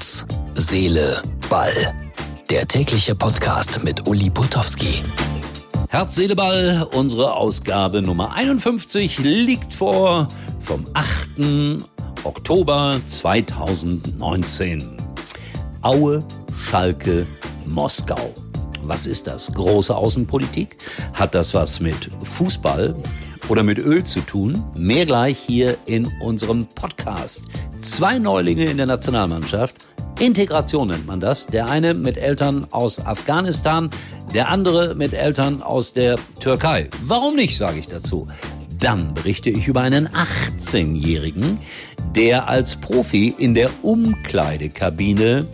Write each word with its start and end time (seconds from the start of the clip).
Herz, 0.00 0.24
Seele, 0.54 1.20
Ball. 1.50 1.94
Der 2.48 2.66
tägliche 2.66 3.14
Podcast 3.14 3.84
mit 3.84 4.08
Uli 4.08 4.30
Putowski. 4.30 5.02
Herz, 5.90 6.14
Seele, 6.14 6.34
Ball, 6.34 6.88
unsere 6.94 7.34
Ausgabe 7.34 8.00
Nummer 8.00 8.32
51 8.32 9.18
liegt 9.18 9.74
vor 9.74 10.26
vom 10.60 10.86
8. 10.94 11.84
Oktober 12.24 12.98
2019. 13.04 14.96
Aue, 15.82 16.24
Schalke, 16.56 17.26
Moskau. 17.66 18.32
Was 18.82 19.06
ist 19.06 19.26
das? 19.26 19.52
Große 19.52 19.94
Außenpolitik? 19.94 20.76
Hat 21.12 21.34
das 21.34 21.54
was 21.54 21.80
mit 21.80 22.10
Fußball 22.22 22.94
oder 23.48 23.62
mit 23.62 23.78
Öl 23.78 24.04
zu 24.04 24.20
tun? 24.20 24.62
Mehr 24.74 25.06
gleich 25.06 25.38
hier 25.38 25.76
in 25.86 26.10
unserem 26.20 26.66
Podcast. 26.66 27.44
Zwei 27.78 28.18
Neulinge 28.18 28.64
in 28.64 28.76
der 28.76 28.86
Nationalmannschaft. 28.86 29.76
Integration 30.18 30.88
nennt 30.88 31.06
man 31.06 31.20
das. 31.20 31.46
Der 31.46 31.68
eine 31.68 31.94
mit 31.94 32.16
Eltern 32.16 32.66
aus 32.70 33.04
Afghanistan, 33.04 33.90
der 34.34 34.48
andere 34.48 34.94
mit 34.94 35.14
Eltern 35.14 35.62
aus 35.62 35.92
der 35.92 36.16
Türkei. 36.40 36.88
Warum 37.02 37.36
nicht, 37.36 37.56
sage 37.56 37.78
ich 37.78 37.88
dazu. 37.88 38.28
Dann 38.78 39.12
berichte 39.14 39.50
ich 39.50 39.68
über 39.68 39.82
einen 39.82 40.08
18-Jährigen, 40.08 41.58
der 42.16 42.48
als 42.48 42.76
Profi 42.76 43.34
in 43.36 43.54
der 43.54 43.70
Umkleidekabine 43.82 45.46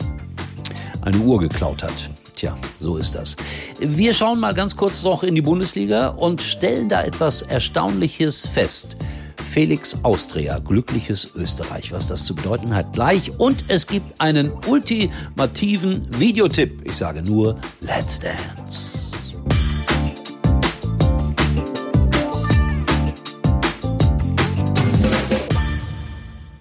eine 1.01 1.19
Uhr 1.19 1.41
geklaut 1.41 1.83
hat. 1.83 2.11
Tja, 2.37 2.55
so 2.79 2.99
ist 2.99 3.15
das. 3.15 3.35
Wir 3.79 4.13
schauen 4.13 4.39
mal 4.39 4.53
ganz 4.53 4.77
kurz 4.77 5.03
noch 5.03 5.23
in 5.23 5.35
die 5.35 5.41
Bundesliga 5.41 6.09
und 6.09 6.43
stellen 6.43 6.87
da 6.87 7.03
etwas 7.03 7.41
Erstaunliches 7.41 8.47
fest. 8.47 8.95
Felix 9.43 9.97
Austria, 10.03 10.59
glückliches 10.59 11.35
Österreich, 11.35 11.93
was 11.93 12.09
das 12.09 12.27
zu 12.27 12.35
bedeuten 12.35 12.77
hat, 12.77 12.93
gleich. 12.93 13.41
Und 13.41 13.65
es 13.69 13.87
gibt 13.87 14.21
einen 14.21 14.53
ultimativen 14.67 16.07
Videotipp. 16.21 16.83
Ich 16.85 16.99
sage 16.99 17.23
nur, 17.23 17.59
let's 17.81 18.21
dance. 18.21 19.33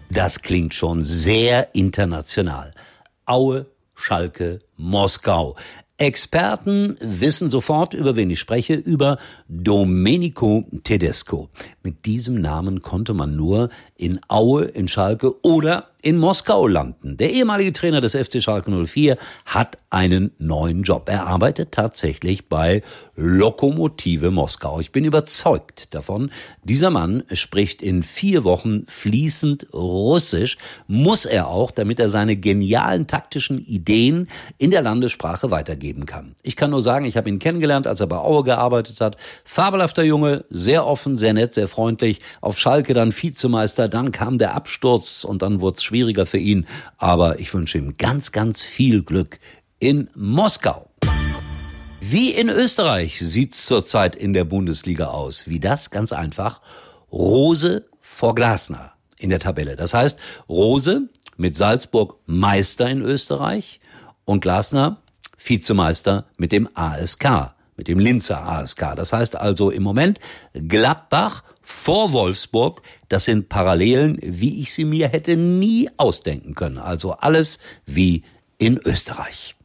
Das 0.10 0.42
klingt 0.42 0.74
schon 0.74 1.04
sehr 1.04 1.76
international. 1.76 2.74
Aue 3.26 3.66
Schalke, 3.96 4.60
Moskau. 4.78 5.56
Experten 5.98 6.98
wissen 7.00 7.50
sofort, 7.50 7.94
über 7.94 8.18
wen 8.18 8.30
ich 8.30 8.40
spreche, 8.40 8.74
über 8.74 9.18
Domenico 9.48 10.66
Tedesco. 10.84 11.50
Mit 11.84 12.06
diesem 12.06 12.42
Namen 12.42 12.82
konnte 12.82 13.14
man 13.14 13.38
nur 13.38 13.70
in 13.96 14.20
Aue, 14.28 14.66
in 14.66 14.90
Schalke 14.90 15.42
oder 15.46 15.92
in 16.06 16.18
Moskau 16.20 16.68
landen. 16.68 17.18
Der 17.18 17.32
ehemalige 17.32 17.74
Trainer 17.74 18.00
des 18.00 18.16
FC 18.16 18.40
Schalke 18.40 18.70
04 18.70 19.18
hat 19.48 19.80
einen 19.90 20.32
neuen 20.38 20.84
Job. 20.84 21.10
Er 21.10 21.26
arbeitet 21.26 21.72
tatsächlich 21.72 22.48
bei 22.48 22.84
Lokomotive 23.16 24.30
Moskau. 24.30 24.80
Ich 24.82 24.92
bin 24.92 25.04
überzeugt 25.04 25.96
davon, 25.96 26.30
dieser 26.64 26.92
Mann 26.92 27.24
spricht 27.32 27.82
in 27.82 28.04
vier 28.04 28.44
Wochen 28.44 28.86
fließend 28.88 29.74
Russisch. 29.74 30.58
Muss 30.88 31.26
er 31.26 31.48
auch, 31.48 31.72
damit 31.72 32.00
er 32.00 32.10
seine 32.10 32.36
genialen 32.36 33.08
taktischen 33.08 33.58
Ideen 33.58 34.28
in 34.60 34.70
der 34.70 34.84
Landessprache 34.84 35.50
weitergeben 35.50 36.06
kann. 36.06 36.36
Ich 36.44 36.56
kann 36.56 36.70
nur 36.70 36.82
sagen, 36.82 37.06
ich 37.06 37.18
habe 37.18 37.30
ihn 37.30 37.40
kennengelernt, 37.40 37.88
als 37.88 38.00
er 38.00 38.08
bei 38.08 38.18
Aue 38.18 38.44
gearbeitet 38.44 39.02
hat. 39.02 39.18
Fabelhafter 39.44 40.04
Junge, 40.04 40.46
sehr 40.50 40.86
offen, 40.86 41.18
sehr 41.18 41.34
nett, 41.34 41.54
sehr 41.56 41.68
freundlich. 41.68 42.20
Auf 42.42 42.60
Schalke 42.60 42.94
dann 42.94 43.12
Vizemeister, 43.12 43.88
dann 43.88 44.12
kam 44.12 44.38
der 44.38 44.54
Absturz 44.54 45.24
und 45.24 45.42
dann 45.42 45.62
wurde 45.62 45.78
es 45.78 45.84
schwieriger 45.96 46.26
für 46.26 46.38
ihn. 46.38 46.68
Aber 46.98 47.40
ich 47.40 47.54
wünsche 47.54 47.78
ihm 47.78 47.96
ganz, 47.98 48.34
ganz 48.34 48.66
viel 48.66 49.04
Glück 49.04 49.40
in 49.80 50.10
Moskau. 50.14 50.90
Wie 52.02 52.32
in 52.32 52.50
Österreich 52.50 53.20
sieht's 53.20 53.66
zurzeit 53.66 54.16
in 54.16 54.34
der 54.34 54.44
Bundesliga 54.44 55.06
aus. 55.06 55.48
Wie 55.48 55.62
das? 55.62 55.92
Ganz 55.92 56.12
einfach. 56.12 56.62
Rose 57.12 57.86
vor 58.02 58.36
Glasner 58.36 58.92
in 59.18 59.30
der 59.30 59.40
Tabelle. 59.40 59.78
Das 59.78 59.94
heißt, 59.94 60.20
Rose 60.50 61.08
mit 61.38 61.56
Salzburg 61.56 62.20
Meister 62.26 62.90
in 62.90 63.02
Österreich 63.02 63.80
und 64.26 64.42
Glasner 64.42 65.02
Vizemeister 65.38 66.26
mit 66.38 66.52
dem 66.52 66.68
ASK 66.74 67.55
mit 67.78 67.88
dem 67.88 68.00
Linzer 68.00 68.48
ASK. 68.48 68.96
Das 68.96 69.14
heißt 69.14 69.36
also 69.36 69.70
im 69.70 69.84
Moment 69.84 70.20
Gladbach 70.54 71.44
vor 71.62 72.14
Wolfsburg. 72.14 72.82
Das 73.10 73.26
sind 73.26 73.50
Parallelen, 73.50 74.18
wie 74.22 74.62
ich 74.62 74.74
sie 74.74 74.86
mir 74.86 75.08
hätte 75.08 75.36
nie 75.36 75.90
ausdenken 75.98 76.56
können. 76.56 76.78
Also 76.78 77.14
alles 77.14 77.60
wie 77.86 78.24
in 78.58 78.78
Österreich. 78.78 79.56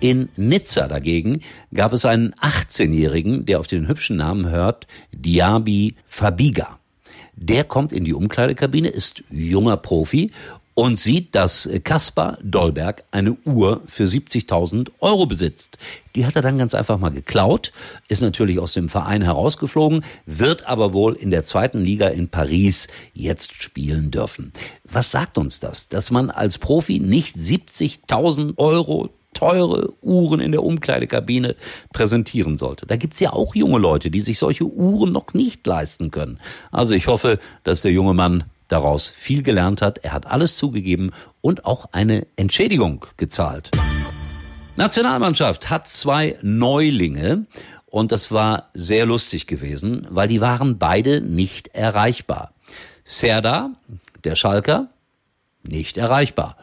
In 0.00 0.28
Nizza 0.36 0.86
dagegen 0.86 1.40
gab 1.72 1.92
es 1.92 2.04
einen 2.04 2.34
18-Jährigen, 2.34 3.46
der 3.46 3.60
auf 3.60 3.66
den 3.66 3.88
hübschen 3.88 4.16
Namen 4.16 4.50
hört, 4.50 4.86
Diaby 5.12 5.94
Fabiga. 6.06 6.78
Der 7.36 7.64
kommt 7.64 7.92
in 7.92 8.04
die 8.04 8.14
Umkleidekabine, 8.14 8.88
ist 8.88 9.24
junger 9.30 9.76
Profi 9.76 10.30
und 10.74 10.98
sieht, 10.98 11.34
dass 11.34 11.68
Kaspar 11.84 12.38
Dolberg 12.42 13.04
eine 13.10 13.32
Uhr 13.44 13.82
für 13.86 14.04
70.000 14.04 14.90
Euro 15.00 15.26
besitzt. 15.26 15.78
Die 16.14 16.26
hat 16.26 16.36
er 16.36 16.42
dann 16.42 16.58
ganz 16.58 16.74
einfach 16.74 16.98
mal 16.98 17.10
geklaut, 17.10 17.72
ist 18.08 18.22
natürlich 18.22 18.58
aus 18.58 18.74
dem 18.74 18.88
Verein 18.88 19.22
herausgeflogen, 19.22 20.04
wird 20.26 20.66
aber 20.66 20.92
wohl 20.92 21.14
in 21.14 21.30
der 21.30 21.46
zweiten 21.46 21.80
Liga 21.80 22.08
in 22.08 22.28
Paris 22.28 22.88
jetzt 23.12 23.62
spielen 23.62 24.10
dürfen. 24.10 24.52
Was 24.84 25.10
sagt 25.10 25.38
uns 25.38 25.60
das? 25.60 25.88
Dass 25.88 26.10
man 26.10 26.30
als 26.30 26.58
Profi 26.58 27.00
nicht 27.00 27.36
70.000 27.36 28.58
Euro 28.58 29.10
teure 29.34 29.92
Uhren 30.00 30.40
in 30.40 30.52
der 30.52 30.62
Umkleidekabine 30.62 31.56
präsentieren 31.92 32.56
sollte. 32.56 32.86
Da 32.86 32.96
gibt's 32.96 33.20
ja 33.20 33.32
auch 33.32 33.54
junge 33.54 33.78
Leute, 33.78 34.10
die 34.10 34.20
sich 34.20 34.38
solche 34.38 34.64
Uhren 34.64 35.12
noch 35.12 35.34
nicht 35.34 35.66
leisten 35.66 36.12
können. 36.12 36.38
Also 36.70 36.94
ich 36.94 37.08
hoffe, 37.08 37.38
dass 37.64 37.82
der 37.82 37.90
junge 37.90 38.14
Mann 38.14 38.44
daraus 38.68 39.10
viel 39.10 39.42
gelernt 39.42 39.82
hat. 39.82 39.98
Er 39.98 40.12
hat 40.12 40.26
alles 40.26 40.56
zugegeben 40.56 41.12
und 41.40 41.64
auch 41.64 41.86
eine 41.92 42.26
Entschädigung 42.36 43.06
gezahlt. 43.16 43.70
Nationalmannschaft 44.76 45.70
hat 45.70 45.86
zwei 45.86 46.36
Neulinge 46.42 47.46
und 47.86 48.10
das 48.10 48.32
war 48.32 48.70
sehr 48.74 49.06
lustig 49.06 49.46
gewesen, 49.46 50.06
weil 50.10 50.26
die 50.26 50.40
waren 50.40 50.78
beide 50.78 51.20
nicht 51.20 51.68
erreichbar. 51.68 52.52
Serda, 53.04 53.70
der 54.24 54.34
Schalker, 54.34 54.88
nicht 55.62 55.96
erreichbar. 55.96 56.56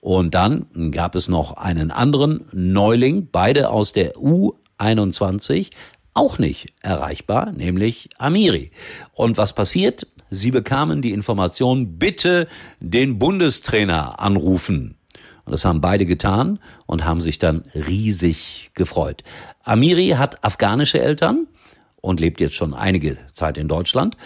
Und 0.00 0.34
dann 0.34 0.66
gab 0.92 1.14
es 1.14 1.28
noch 1.28 1.56
einen 1.56 1.90
anderen 1.90 2.46
Neuling, 2.52 3.28
beide 3.30 3.70
aus 3.70 3.92
der 3.92 4.14
U21, 4.14 5.70
auch 6.14 6.38
nicht 6.38 6.72
erreichbar, 6.80 7.52
nämlich 7.52 8.08
Amiri. 8.18 8.70
Und 9.12 9.36
was 9.36 9.52
passiert? 9.52 10.06
Sie 10.30 10.50
bekamen 10.50 11.02
die 11.02 11.12
Information, 11.12 11.98
bitte 11.98 12.48
den 12.80 13.18
Bundestrainer 13.18 14.20
anrufen. 14.20 14.96
Und 15.44 15.52
das 15.52 15.64
haben 15.64 15.80
beide 15.80 16.04
getan 16.04 16.58
und 16.86 17.04
haben 17.04 17.22
sich 17.22 17.38
dann 17.38 17.62
riesig 17.74 18.70
gefreut. 18.74 19.24
Amiri 19.62 20.08
hat 20.10 20.44
afghanische 20.44 21.00
Eltern 21.00 21.46
und 22.00 22.20
lebt 22.20 22.40
jetzt 22.40 22.54
schon 22.54 22.74
einige 22.74 23.16
Zeit 23.32 23.56
in 23.56 23.68
Deutschland. 23.68 24.16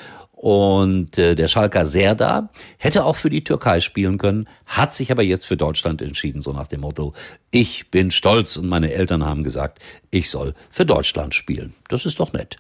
Und 0.43 1.19
äh, 1.19 1.37
der 1.37 1.47
Schalker 1.47 1.87
Serda 1.87 2.51
hätte 2.77 3.05
auch 3.05 3.15
für 3.15 3.31
die 3.31 3.45
Türkei 3.45 3.79
spielen 3.79 4.19
können, 4.19 4.49
hat 4.67 4.93
sich 4.93 5.13
aber 5.13 5.23
jetzt 5.23 5.47
für 5.47 5.57
Deutschland 5.57 6.03
entschieden, 6.03 6.41
so 6.41 6.53
nach 6.53 6.67
dem 6.67 6.81
Motto, 6.81 7.15
ich 7.53 7.93
bin 7.93 8.11
stolz 8.11 8.57
und 8.57 8.67
meine 8.69 8.93
Eltern 8.93 9.25
haben 9.25 9.45
gesagt, 9.45 9.79
ich 10.11 10.29
soll 10.29 10.55
für 10.69 10.85
Deutschland 10.85 11.37
spielen. 11.37 11.75
Das 11.87 12.05
ist 12.07 12.19
doch 12.19 12.33
nett. 12.33 12.59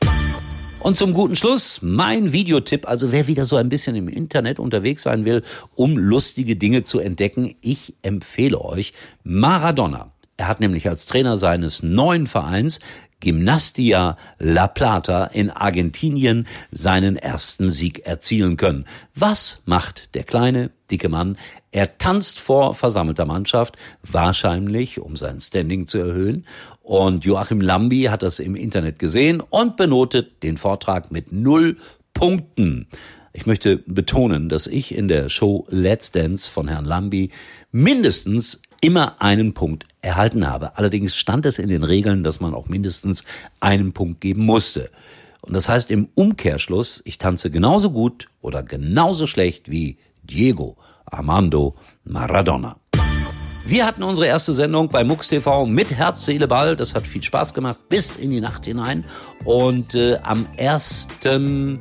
Und 0.83 0.97
zum 0.97 1.15
guten 1.15 1.37
Schluss 1.37 1.79
mein 1.81 2.33
Videotipp. 2.33 2.89
Also 2.89 3.13
wer 3.13 3.29
wieder 3.29 3.45
so 3.45 3.55
ein 3.55 3.69
bisschen 3.69 3.95
im 3.95 4.09
Internet 4.09 4.59
unterwegs 4.59 5.05
sein 5.05 5.25
will, 5.25 5.43
um 5.77 5.97
lustige 5.97 6.57
Dinge 6.57 6.83
zu 6.83 6.99
entdecken, 6.99 7.55
ich 7.61 7.95
empfehle 8.03 8.61
euch 8.61 8.93
Maradona. 9.23 10.11
Er 10.37 10.49
hat 10.49 10.59
nämlich 10.59 10.89
als 10.89 11.07
Trainer 11.07 11.37
seines 11.37 11.85
neuen 11.85 12.27
Vereins 12.27 12.81
Gymnastia 13.21 14.17
La 14.41 14.67
Plata 14.67 15.27
in 15.27 15.51
Argentinien 15.51 16.49
seinen 16.73 17.17
ersten 17.17 17.71
Sieg 17.71 18.05
erzielen 18.05 18.57
können. 18.57 18.87
Was 19.15 19.63
macht 19.65 20.17
der 20.17 20.25
kleine, 20.25 20.71
dicke 20.91 21.09
Mann? 21.09 21.39
Er 21.71 21.97
tanzt 21.99 22.41
vor 22.41 22.75
versammelter 22.75 23.25
Mannschaft, 23.25 23.77
wahrscheinlich 24.03 24.99
um 24.99 25.15
sein 25.15 25.39
Standing 25.39 25.87
zu 25.87 25.99
erhöhen. 25.99 26.45
Und 26.83 27.25
Joachim 27.25 27.61
Lambi 27.61 28.05
hat 28.05 28.23
das 28.23 28.41
im 28.41 28.57
Internet 28.57 28.99
gesehen 28.99 29.41
und 29.41 29.77
benotet 29.77 30.43
den 30.43 30.57
Vortrag 30.57 31.13
mit 31.13 31.33
null 31.33 31.77
Punkten. 32.13 32.89
Ich 33.33 33.47
möchte 33.47 33.79
betonen, 33.79 34.49
dass 34.49 34.67
ich 34.67 34.95
in 34.95 35.09
der 35.09 35.29
Show 35.29 35.67
Let's 35.71 36.11
Dance 36.11 36.51
von 36.51 36.69
Herrn 36.69 36.85
Lambi 36.85 37.31
mindestens 37.71 38.61
immer 38.81 39.23
einen 39.23 39.55
Punkt 39.55 39.87
erhalten 40.03 40.47
habe. 40.47 40.77
Allerdings 40.77 41.17
stand 41.17 41.47
es 41.47 41.59
in 41.59 41.69
den 41.69 41.85
Regeln, 41.85 42.25
dass 42.25 42.41
man 42.41 42.53
auch 42.53 42.69
mindestens 42.69 43.25
einen 43.61 43.93
Punkt 43.93 44.21
geben 44.21 44.45
musste. 44.45 44.91
Und 45.41 45.55
das 45.55 45.69
heißt 45.69 45.91
im 45.91 46.09
Umkehrschluss, 46.15 47.01
ich 47.05 47.19
tanze 47.19 47.51
genauso 47.51 47.93
gut 47.93 48.29
oder 48.41 48.63
genauso 48.63 49.27
schlecht 49.27 49.71
wie 49.71 49.99
Diego 50.25 50.77
Armando 51.07 51.77
Maradona. 52.05 52.82
Wir 53.65 53.87
hatten 53.87 54.03
unsere 54.03 54.27
erste 54.27 54.53
Sendung 54.53 54.89
bei 54.89 55.05
MUX 55.05 55.29
TV 55.29 55.67
mit 55.67 55.93
Herz, 55.95 56.25
Seele, 56.25 56.49
Ball. 56.49 56.75
Das 56.75 56.95
hat 56.95 57.07
viel 57.07 57.23
Spaß 57.23 57.55
gemacht 57.55 57.79
bis 57.89 58.17
in 58.17 58.31
die 58.31 58.41
Nacht 58.41 58.65
hinein. 58.67 59.05
Und 59.45 59.95
äh, 59.95 60.19
am 60.23 60.47
ersten 60.57 61.81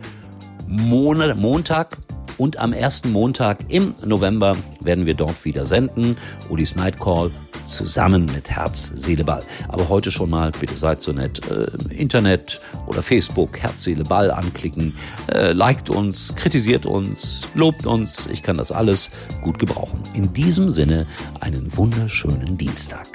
Monat, 0.67 1.37
Montag 1.37 1.97
und 2.37 2.57
am 2.57 2.73
ersten 2.73 3.11
Montag 3.11 3.59
im 3.69 3.95
November 4.05 4.55
werden 4.79 5.05
wir 5.05 5.15
dort 5.15 5.43
wieder 5.43 5.65
senden. 5.65 6.17
Ulis 6.49 6.75
Night 6.75 6.99
Call 6.99 7.31
zusammen 7.71 8.25
mit 8.25 8.49
Herz, 8.49 8.91
Seele, 8.93 9.23
Ball. 9.23 9.43
Aber 9.67 9.89
heute 9.89 10.11
schon 10.11 10.29
mal, 10.29 10.51
bitte 10.51 10.75
seid 10.75 11.01
so 11.01 11.11
nett, 11.11 11.41
äh, 11.49 11.93
Internet 11.93 12.61
oder 12.87 13.01
Facebook, 13.01 13.59
Herz, 13.59 13.83
Seele, 13.83 14.03
Ball 14.03 14.31
anklicken, 14.31 14.93
äh, 15.33 15.53
liked 15.53 15.89
uns, 15.89 16.35
kritisiert 16.35 16.85
uns, 16.85 17.47
lobt 17.55 17.85
uns. 17.85 18.27
Ich 18.27 18.43
kann 18.43 18.57
das 18.57 18.71
alles 18.71 19.11
gut 19.41 19.59
gebrauchen. 19.59 20.01
In 20.13 20.33
diesem 20.33 20.69
Sinne 20.69 21.05
einen 21.39 21.75
wunderschönen 21.75 22.57
Dienstag. 22.57 23.07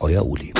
Euer 0.00 0.24
Uli. 0.26 0.52